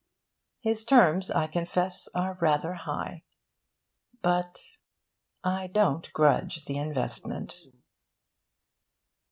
[0.61, 3.23] His terms, I confess, are rather high.
[4.23, 4.57] But
[5.43, 7.53] I don't grudge the investment.